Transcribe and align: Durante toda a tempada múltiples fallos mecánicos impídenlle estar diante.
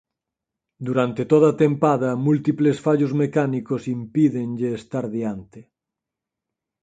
Durante 0.87 1.21
toda 1.31 1.47
a 1.51 1.57
tempada 1.63 2.09
múltiples 2.27 2.77
fallos 2.85 3.13
mecánicos 3.23 3.81
impídenlle 3.97 4.69
estar 4.79 5.05
diante. 5.17 5.59